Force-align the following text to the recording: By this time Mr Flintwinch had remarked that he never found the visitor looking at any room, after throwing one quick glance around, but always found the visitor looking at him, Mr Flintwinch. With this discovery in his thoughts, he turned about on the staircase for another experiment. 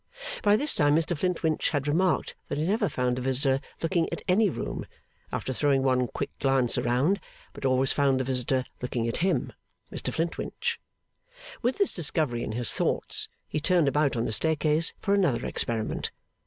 By 0.41 0.55
this 0.55 0.73
time 0.73 0.95
Mr 0.95 1.15
Flintwinch 1.15 1.69
had 1.69 1.87
remarked 1.87 2.33
that 2.47 2.57
he 2.57 2.63
never 2.65 2.89
found 2.89 3.17
the 3.17 3.21
visitor 3.21 3.61
looking 3.83 4.09
at 4.11 4.23
any 4.27 4.49
room, 4.49 4.87
after 5.31 5.53
throwing 5.53 5.83
one 5.83 6.07
quick 6.07 6.31
glance 6.39 6.75
around, 6.75 7.19
but 7.53 7.65
always 7.65 7.93
found 7.93 8.19
the 8.19 8.23
visitor 8.23 8.63
looking 8.81 9.07
at 9.07 9.17
him, 9.17 9.53
Mr 9.93 10.11
Flintwinch. 10.11 10.79
With 11.61 11.77
this 11.77 11.93
discovery 11.93 12.41
in 12.41 12.53
his 12.53 12.73
thoughts, 12.73 13.29
he 13.47 13.59
turned 13.59 13.87
about 13.87 14.15
on 14.17 14.25
the 14.25 14.31
staircase 14.31 14.95
for 15.01 15.13
another 15.13 15.45
experiment. 15.45 16.09